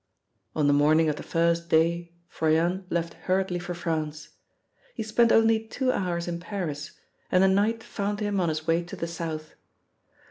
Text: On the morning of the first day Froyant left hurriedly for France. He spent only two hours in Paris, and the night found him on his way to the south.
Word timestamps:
On 0.55 0.65
the 0.65 0.73
morning 0.73 1.09
of 1.09 1.17
the 1.17 1.21
first 1.21 1.69
day 1.69 2.11
Froyant 2.27 2.85
left 2.91 3.13
hurriedly 3.25 3.59
for 3.59 3.75
France. 3.75 4.29
He 4.95 5.03
spent 5.03 5.31
only 5.31 5.67
two 5.67 5.91
hours 5.91 6.27
in 6.27 6.39
Paris, 6.39 6.93
and 7.31 7.43
the 7.43 7.47
night 7.47 7.83
found 7.83 8.19
him 8.19 8.39
on 8.39 8.49
his 8.49 8.65
way 8.65 8.83
to 8.83 8.95
the 8.95 9.05
south. 9.05 9.53